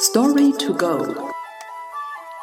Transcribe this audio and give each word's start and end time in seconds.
Story 0.00 0.52
to 0.52 0.74
go. 0.74 0.96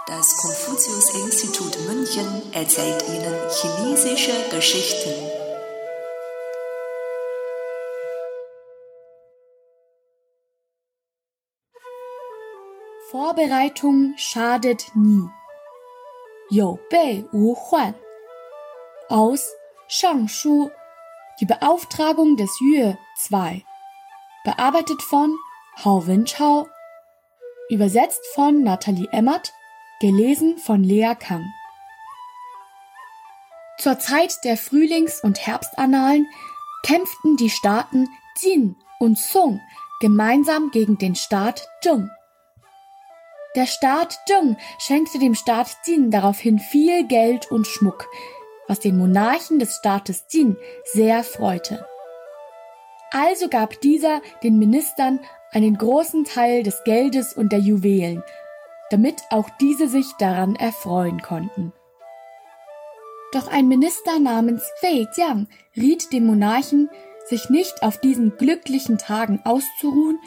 Das 0.07 0.35
Konfuzius-Institut 0.35 1.87
München 1.87 2.41
erzählt 2.51 3.01
Ihnen 3.07 3.33
chinesische 3.49 4.33
Geschichten. 4.51 5.13
Vorbereitung 13.09 14.15
schadet 14.17 14.91
nie. 14.93 15.29
Yo 16.49 16.77
Bei 16.91 17.23
Wu 17.31 17.55
Huan. 17.55 17.95
Aus 19.07 19.49
Shang 19.87 20.27
Shu. 20.27 20.69
Die 21.39 21.45
Beauftragung 21.45 22.35
des 22.35 22.51
Yue 22.59 22.97
2. 23.19 23.63
Bearbeitet 24.43 25.01
von 25.01 25.33
Hao 25.85 26.05
Wenchao 26.05 26.67
übersetzt 27.69 28.21
von 28.33 28.63
Nathalie 28.63 29.07
Emmert, 29.11 29.53
gelesen 29.99 30.57
von 30.57 30.83
Lea 30.83 31.13
Kang. 31.19 31.45
Zur 33.79 33.99
Zeit 33.99 34.37
der 34.43 34.57
Frühlings- 34.57 35.21
und 35.21 35.45
Herbstannalen 35.45 36.27
kämpften 36.83 37.37
die 37.37 37.49
Staaten 37.49 38.07
Jin 38.41 38.75
und 38.99 39.17
Song 39.17 39.61
gemeinsam 39.99 40.71
gegen 40.71 40.97
den 40.97 41.15
Staat 41.15 41.67
Zheng. 41.81 42.09
Der 43.55 43.65
Staat 43.65 44.19
Zheng 44.27 44.57
schenkte 44.79 45.19
dem 45.19 45.35
Staat 45.35 45.77
Jin 45.85 46.11
daraufhin 46.11 46.59
viel 46.59 47.07
Geld 47.07 47.51
und 47.51 47.67
Schmuck, 47.67 48.07
was 48.67 48.79
den 48.79 48.97
Monarchen 48.97 49.59
des 49.59 49.75
Staates 49.75 50.25
Jin 50.29 50.57
sehr 50.93 51.23
freute. 51.23 51.85
Also 53.11 53.49
gab 53.49 53.79
dieser 53.81 54.21
den 54.43 54.57
Ministern 54.57 55.19
einen 55.51 55.77
großen 55.77 56.25
Teil 56.25 56.63
des 56.63 56.83
Geldes 56.83 57.33
und 57.33 57.51
der 57.51 57.59
Juwelen, 57.59 58.23
damit 58.89 59.21
auch 59.29 59.49
diese 59.61 59.87
sich 59.87 60.11
daran 60.19 60.55
erfreuen 60.55 61.21
konnten. 61.21 61.71
Doch 63.31 63.47
ein 63.47 63.67
Minister 63.67 64.19
namens 64.19 64.63
Fei 64.79 65.07
Jiang 65.15 65.47
riet 65.75 66.11
dem 66.13 66.25
Monarchen, 66.25 66.89
sich 67.25 67.49
nicht 67.49 67.83
auf 67.83 67.99
diesen 67.99 68.37
glücklichen 68.37 68.97
Tagen 68.97 69.41
auszuruhen, 69.43 70.19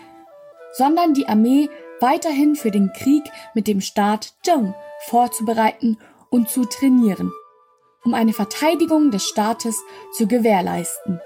sondern 0.72 1.14
die 1.14 1.28
Armee 1.28 1.68
weiterhin 2.00 2.56
für 2.56 2.70
den 2.70 2.92
Krieg 2.92 3.24
mit 3.54 3.66
dem 3.66 3.80
Staat 3.80 4.34
Zheng 4.42 4.74
vorzubereiten 5.06 5.98
und 6.30 6.48
zu 6.48 6.64
trainieren 6.64 7.32
um 8.08 8.14
eine 8.14 8.32
Verteidigung 8.32 9.10
des 9.10 9.24
Staates 9.24 9.84
zu 10.12 10.26
gewährleisten. 10.26 11.20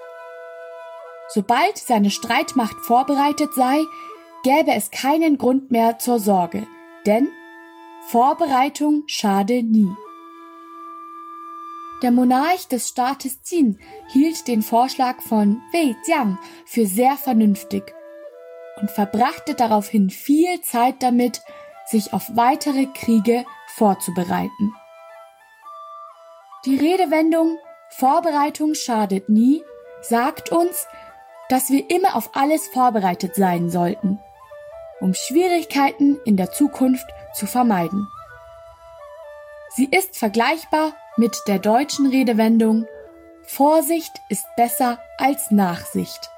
Sobald 1.34 1.78
seine 1.78 2.11
Streitmacht 2.11 2.77
vorbereitet 2.80 3.55
sei, 3.55 3.80
gäbe 4.42 4.72
es 4.72 4.91
keinen 4.91 5.39
Grund 5.39 5.70
mehr 5.70 5.98
zur 5.98 6.19
Sorge, 6.19 6.66
denn 7.06 7.28
Vorbereitung 8.08 9.05
schade 9.06 9.62
nie. 9.62 9.91
Der 12.02 12.11
Monarch 12.11 12.66
des 12.69 12.89
Staates 12.89 13.39
Qin 13.48 13.78
hielt 14.12 14.48
den 14.48 14.62
Vorschlag 14.62 15.22
von 15.22 15.62
Wei 15.72 15.94
Jiang 16.06 16.39
für 16.66 16.84
sehr 16.84 17.16
vernünftig 17.16 17.94
und 18.80 18.91
verbrachte 18.91 19.55
daraufhin 19.55 20.11
viel 20.11 20.61
Zeit 20.62 21.02
damit, 21.02 21.41
sich 21.86 22.12
auf 22.12 22.24
weitere 22.34 22.86
Kriege 22.86 23.44
vorzubereiten. 23.69 24.74
Die 26.67 26.77
Redewendung 26.77 27.58
Vorbereitung 27.91 28.74
schadet 28.74 29.28
nie 29.28 29.62
sagt 30.02 30.50
uns, 30.50 30.86
dass 31.53 31.69
wir 31.69 31.91
immer 31.91 32.17
auf 32.17 32.31
alles 32.33 32.67
vorbereitet 32.69 33.34
sein 33.34 33.69
sollten, 33.69 34.19
um 35.00 35.12
Schwierigkeiten 35.12 36.19
in 36.25 36.39
der 36.39 36.50
Zukunft 36.50 37.05
zu 37.34 37.47
vermeiden. 37.47 38.08
Sie 39.77 39.84
ist 39.84 40.17
vergleichbar 40.17 40.95
mit 41.19 41.36
der 41.47 41.58
deutschen 41.58 42.06
Redewendung 42.06 42.86
Vorsicht 43.45 44.13
ist 44.30 44.46
besser 44.57 44.98
als 45.18 45.51
Nachsicht. 45.51 46.30